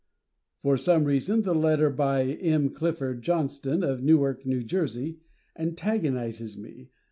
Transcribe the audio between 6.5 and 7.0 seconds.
me.